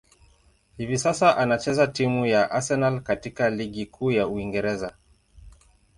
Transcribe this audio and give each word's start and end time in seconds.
Hivi 0.77 0.97
sasa, 0.97 1.37
anachezea 1.37 1.87
timu 1.87 2.25
ya 2.25 2.51
Arsenal 2.51 3.01
katika 3.03 3.49
ligi 3.49 3.85
kuu 3.85 4.11
ya 4.11 4.27
Uingereza. 4.27 4.93